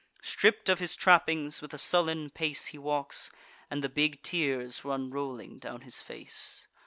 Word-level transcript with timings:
Stripp'd 0.23 0.67
of 0.67 0.79
his 0.79 0.95
trappings, 0.95 1.61
with 1.61 1.75
a 1.75 1.77
sullen 1.77 2.31
pace 2.31 2.65
He 2.73 2.79
walks; 2.79 3.29
and 3.69 3.83
the 3.83 3.87
big 3.87 4.23
tears 4.23 4.83
run 4.83 5.11
rolling 5.11 5.59
down 5.59 5.81
his 5.81 6.01
face. 6.01 6.65